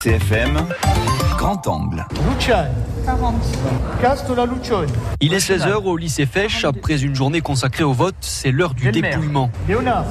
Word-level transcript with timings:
CFM, 0.00 0.64
grand 1.36 1.66
angle. 1.66 2.06
Luciani. 2.30 2.68
40. 3.04 3.34
Castola 4.00 4.46
Lucioni. 4.46 4.92
Il 5.20 5.34
est 5.34 5.38
16h 5.38 5.74
au 5.74 5.96
lycée 5.96 6.24
Fèche. 6.24 6.64
Après 6.64 7.02
une 7.02 7.16
journée 7.16 7.40
consacrée 7.40 7.82
au 7.82 7.92
vote, 7.92 8.14
c'est 8.20 8.52
l'heure 8.52 8.74
du 8.74 8.92
Delmer. 8.92 9.10
dépouillement. 9.10 9.50
Leonard. 9.68 10.04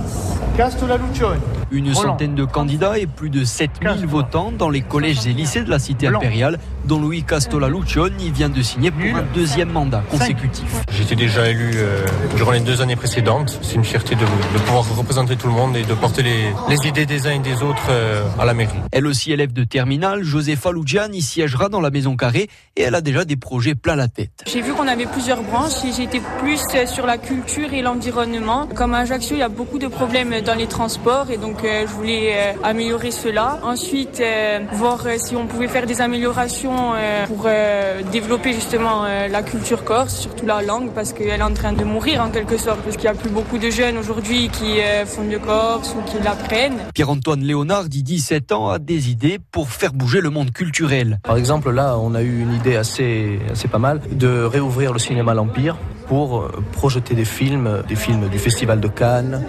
Castola 0.57 0.97
Lucioni. 0.97 1.39
Une 1.71 1.91
Roland. 1.93 2.11
centaine 2.11 2.35
de 2.35 2.45
candidats 2.45 2.97
et 2.97 3.07
plus 3.07 3.29
de 3.29 3.43
7000 3.43 3.87
Castro. 3.89 4.07
votants 4.07 4.51
dans 4.57 4.69
les 4.69 4.81
collèges 4.81 5.25
et 5.27 5.33
lycées 5.33 5.63
de 5.63 5.69
la 5.69 5.79
cité 5.79 6.07
Blanc. 6.07 6.19
impériale, 6.19 6.59
dont 6.85 6.99
Louis 6.99 7.23
Castola 7.23 7.67
Lucioni 7.69 8.31
vient 8.31 8.49
de 8.49 8.61
signer 8.61 8.91
pour 8.91 9.03
un 9.17 9.23
deuxième 9.33 9.69
mandat 9.71 10.03
consécutif. 10.09 10.65
J'étais 10.91 11.15
déjà 11.15 11.49
élu 11.49 11.71
euh, 11.75 12.05
durant 12.35 12.51
les 12.51 12.59
deux 12.61 12.81
années 12.81 12.95
précédentes. 12.95 13.59
C'est 13.61 13.75
une 13.75 13.83
fierté 13.83 14.15
de, 14.15 14.21
de 14.21 14.59
pouvoir 14.65 14.87
représenter 14.97 15.35
tout 15.35 15.47
le 15.47 15.53
monde 15.53 15.75
et 15.75 15.83
de 15.83 15.93
porter 15.93 16.23
les, 16.23 16.45
les 16.69 16.87
idées 16.87 17.05
des 17.05 17.27
uns 17.27 17.31
et 17.31 17.39
des 17.39 17.61
autres 17.63 17.87
euh, 17.89 18.23
à 18.39 18.45
la 18.45 18.53
mairie. 18.53 18.77
Elle 18.91 19.07
aussi 19.07 19.31
élève 19.31 19.51
de 19.53 19.63
terminale, 19.63 20.23
Josefa 20.23 20.71
Luciani 20.71 21.21
siégera 21.21 21.69
dans 21.69 21.81
la 21.81 21.89
maison 21.89 22.15
carrée 22.15 22.49
et 22.75 22.83
elle 22.83 22.95
a 22.95 23.01
déjà 23.01 23.25
des 23.25 23.35
projets 23.35 23.75
plein 23.75 23.95
la 23.95 24.07
tête. 24.07 24.43
J'ai 24.45 24.61
vu 24.61 24.73
qu'on 24.73 24.87
avait 24.87 25.05
plusieurs 25.05 25.41
branches 25.43 25.83
et 25.85 25.91
j'étais 25.91 26.21
plus 26.39 26.59
sur 26.87 27.05
la 27.05 27.17
culture 27.17 27.73
et 27.73 27.81
l'environnement. 27.81 28.67
Comme 28.75 28.93
à 28.93 28.99
Ajaccio, 28.99 29.35
il 29.35 29.39
y 29.39 29.43
a 29.43 29.49
beaucoup 29.49 29.79
de 29.79 29.87
problèmes 29.87 30.33
dans 30.41 30.55
les 30.55 30.67
transports 30.67 31.29
et 31.31 31.37
donc 31.37 31.56
euh, 31.63 31.85
je 31.87 31.91
voulais 31.93 32.33
euh, 32.33 32.53
améliorer 32.63 33.11
cela. 33.11 33.59
Ensuite, 33.63 34.19
euh, 34.19 34.59
voir 34.73 35.05
euh, 35.05 35.15
si 35.17 35.35
on 35.35 35.47
pouvait 35.47 35.67
faire 35.67 35.85
des 35.85 36.01
améliorations 36.01 36.93
euh, 36.95 37.25
pour 37.27 37.43
euh, 37.45 38.01
développer 38.11 38.53
justement 38.53 39.05
euh, 39.05 39.27
la 39.27 39.41
culture 39.43 39.83
corse, 39.83 40.15
surtout 40.15 40.45
la 40.45 40.61
langue, 40.61 40.91
parce 40.93 41.13
qu'elle 41.13 41.39
est 41.39 41.43
en 41.43 41.53
train 41.53 41.73
de 41.73 41.83
mourir 41.83 42.21
en 42.21 42.29
quelque 42.29 42.57
sorte, 42.57 42.79
parce 42.81 42.95
qu'il 42.97 43.09
n'y 43.09 43.15
a 43.15 43.19
plus 43.19 43.29
beaucoup 43.29 43.57
de 43.57 43.69
jeunes 43.69 43.97
aujourd'hui 43.97 44.49
qui 44.49 44.79
euh, 44.79 45.05
font 45.05 45.23
de 45.27 45.37
corse 45.37 45.95
ou 45.97 46.01
qui 46.09 46.21
l'apprennent. 46.23 46.79
Pierre-Antoine 46.93 47.41
Léonard, 47.41 47.89
dit 47.89 48.03
17 48.03 48.51
ans, 48.51 48.69
a 48.69 48.79
des 48.79 49.09
idées 49.09 49.39
pour 49.51 49.69
faire 49.69 49.93
bouger 49.93 50.21
le 50.21 50.29
monde 50.29 50.51
culturel. 50.51 51.19
Par 51.23 51.37
exemple, 51.37 51.71
là, 51.71 51.97
on 51.99 52.15
a 52.15 52.21
eu 52.21 52.41
une 52.41 52.53
idée 52.53 52.75
assez, 52.75 53.39
assez 53.51 53.67
pas 53.67 53.79
mal 53.79 54.01
de 54.11 54.43
réouvrir 54.43 54.93
le 54.93 54.99
cinéma 54.99 55.33
L'Empire 55.33 55.77
pour 56.07 56.39
euh, 56.39 56.63
projeter 56.73 57.13
des 57.15 57.25
films, 57.25 57.67
euh, 57.67 57.83
des 57.83 57.95
films 57.95 58.29
du 58.29 58.39
Festival 58.39 58.79
de 58.79 58.87
Cannes, 58.87 59.43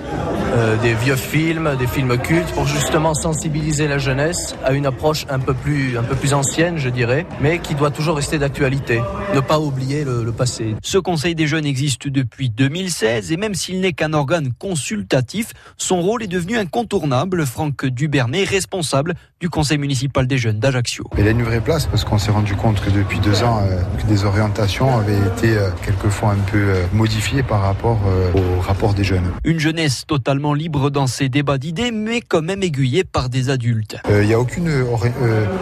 euh, 0.56 0.76
des 0.82 0.94
vieux 0.94 1.16
films, 1.16 1.76
des 1.78 1.86
films 1.86 2.18
cultes, 2.18 2.50
pour 2.52 2.66
justement 2.66 3.14
sensibiliser 3.14 3.86
la 3.86 3.98
jeunesse 3.98 4.56
à 4.64 4.72
une 4.72 4.86
approche 4.86 5.26
un 5.28 5.38
peu 5.38 5.54
plus, 5.54 5.96
ancienne, 6.32 6.76
je 6.78 6.88
dirais, 6.88 7.26
mais 7.40 7.58
qui 7.58 7.74
doit 7.74 7.90
toujours 7.90 8.16
rester 8.16 8.38
d'actualité. 8.38 9.00
Ne 9.34 9.40
pas 9.40 9.58
oublier 9.60 10.04
le, 10.04 10.24
le 10.24 10.32
passé. 10.32 10.74
Ce 10.82 10.98
Conseil 10.98 11.34
des 11.34 11.46
jeunes 11.46 11.64
existe 11.64 12.08
depuis 12.08 12.50
2016 12.50 13.32
et 13.32 13.36
même 13.36 13.54
s'il 13.54 13.80
n'est 13.80 13.92
qu'un 13.92 14.12
organe 14.12 14.52
consultatif, 14.58 15.52
son 15.76 16.02
rôle 16.02 16.22
est 16.22 16.28
devenu 16.28 16.58
incontournable. 16.58 17.46
Franck 17.46 17.86
Dubernay, 17.86 18.44
responsable 18.44 19.14
du 19.40 19.48
Conseil 19.48 19.78
municipal 19.78 20.26
des 20.26 20.36
jeunes 20.36 20.58
d'Ajaccio. 20.58 21.04
Il 21.16 21.26
a 21.28 21.30
une 21.30 21.44
vraie 21.44 21.60
place 21.60 21.86
parce 21.86 22.04
qu'on 22.04 22.18
s'est 22.18 22.32
rendu 22.32 22.56
compte 22.56 22.80
que 22.80 22.90
depuis 22.90 23.20
deux 23.20 23.44
ans, 23.44 23.60
euh, 23.62 23.80
que 24.00 24.06
des 24.06 24.24
orientations 24.24 24.98
avaient 24.98 25.16
été 25.16 25.56
euh, 25.56 25.70
quelquefois 25.84 26.30
un 26.32 26.50
peu 26.50 26.58
euh, 26.58 26.82
modifiées 26.92 27.44
par 27.44 27.60
rapport 27.62 27.98
au 28.34 28.60
rapport 28.60 28.94
des 28.94 29.04
jeunes. 29.04 29.30
Une 29.44 29.60
jeunesse 29.60 30.04
totalement 30.06 30.54
libre 30.54 30.90
dans 30.90 31.06
ses 31.06 31.28
débats 31.28 31.58
d'idées, 31.58 31.92
mais 31.92 32.20
quand 32.20 32.42
même 32.42 32.62
aiguillée 32.64 33.04
par 33.04 33.28
des 33.28 33.48
adultes. 33.48 33.96
Il 34.10 34.26
n'y 34.26 34.34
a 34.34 34.40
aucune 34.40 34.68
ori- 34.82 35.12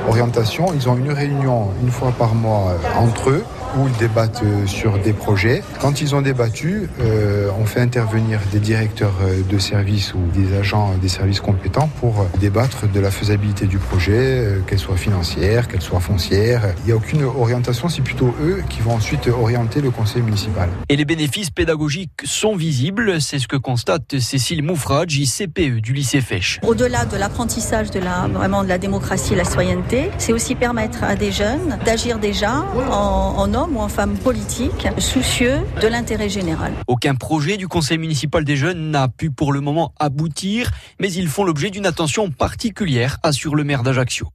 orientation. 0.09 0.73
Ils 0.75 0.89
ont 0.89 0.97
une 0.97 1.13
réunion 1.13 1.69
une 1.83 1.91
fois 1.91 2.13
par 2.13 2.35
mois 2.35 2.77
entre 2.97 3.31
eux 3.31 3.45
où 3.77 3.89
ils 3.89 3.97
débattent 3.99 4.43
euh, 4.45 4.67
sur 4.67 4.99
des 4.99 5.13
projets. 5.13 5.63
Quand 5.81 6.01
ils 6.01 6.15
ont 6.15 6.23
débattu, 6.23 6.89
euh, 7.01 7.51
on 7.59 7.67
fait 7.67 7.81
intervenir 7.81 8.41
des 8.53 8.59
directeurs 8.59 9.15
euh, 9.23 9.43
de 9.49 9.59
services 9.59 10.15
ou 10.15 10.21
des 10.35 10.57
agents 10.57 10.95
des 11.01 11.09
services 11.09 11.41
compétents 11.41 11.89
pour 12.01 12.27
débattre 12.41 12.91
de 12.91 13.01
la 13.01 13.11
faisabilité 13.11 13.67
du 13.67 13.79
projet, 13.79 14.61
qu'elle 14.67 14.79
soit 14.79 14.97
financière, 14.97 15.69
qu'elle 15.69 15.83
soit 15.83 16.01
foncière. 16.01 16.75
Il 16.81 16.87
n'y 16.87 16.93
a 16.93 16.97
aucune 16.97 17.23
orientation, 17.25 17.89
c'est 17.89 18.03
plutôt 18.03 18.35
eux 18.43 18.63
qui 18.69 18.81
vont 18.81 18.93
ensuite 18.93 19.29
orienter 19.29 19.81
le 19.81 19.91
conseil 19.91 20.23
municipal. 20.23 20.69
Et 20.89 20.97
les 20.97 21.05
bénéfices 21.05 21.51
pédagogiques 21.51 22.23
sont 22.25 22.57
visibles, 22.57 23.21
c'est 23.21 23.39
ce 23.39 23.49
que 23.49 23.57
constate 23.57 24.19
Cécile 24.19 24.63
Moufrage, 24.63 25.19
CPE 25.27 25.81
du 25.81 25.93
lycée 25.93 26.21
Fèche. 26.21 26.61
Au-delà 26.63 27.05
de 27.05 27.17
l'apprentissage 27.17 27.91
de 27.91 28.01
la, 28.01 28.29
vraiment 28.29 28.63
de 28.63 28.69
la 28.69 28.79
démocratie 28.79 29.35
et 29.35 29.37
la 29.37 29.45
citoyenneté, 29.45 30.11
c'est 30.19 30.33
aussi 30.33 30.55
permettre 30.55 31.05
à 31.05 31.17
des 31.17 31.33
jeunes 31.33 31.79
d'agir 31.85 32.19
déjà 32.19 32.65
en, 32.91 33.35
en 33.37 33.66
ou 33.73 33.81
en 33.81 33.89
femmes 33.89 34.17
politiques 34.17 34.89
soucieux 34.99 35.61
de 35.81 35.89
l'intérêt 35.89 36.29
général. 36.29 36.73
Aucun 36.87 37.15
projet 37.15 37.57
du 37.57 37.69
conseil 37.69 37.99
municipal 37.99 38.45
des 38.45 38.57
jeunes 38.57 38.91
n'a 38.91 39.09
pu 39.09 39.31
pour 39.31 39.53
le 39.53 39.61
moment 39.61 39.93
aboutir, 39.99 40.71
mais 41.01 41.13
ils 41.13 41.29
font 41.29 41.45
l'objet 41.45 41.71
d'une 41.71 41.87
attention 41.87 42.31
particulière, 42.31 43.19
assure 43.23 43.55
le 43.55 43.65
maire 43.65 43.83
d'Ajaccio. 43.83 44.29